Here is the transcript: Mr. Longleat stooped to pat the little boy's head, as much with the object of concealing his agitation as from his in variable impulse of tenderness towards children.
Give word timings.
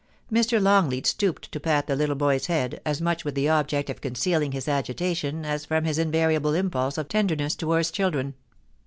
Mr. 0.33 0.59
Longleat 0.59 1.05
stooped 1.05 1.51
to 1.51 1.59
pat 1.59 1.85
the 1.85 1.95
little 1.95 2.15
boy's 2.15 2.47
head, 2.47 2.81
as 2.83 2.99
much 2.99 3.23
with 3.23 3.35
the 3.35 3.47
object 3.47 3.87
of 3.87 4.01
concealing 4.01 4.51
his 4.51 4.67
agitation 4.67 5.45
as 5.45 5.63
from 5.63 5.83
his 5.83 5.99
in 5.99 6.09
variable 6.09 6.55
impulse 6.55 6.97
of 6.97 7.07
tenderness 7.07 7.53
towards 7.55 7.91
children. 7.91 8.33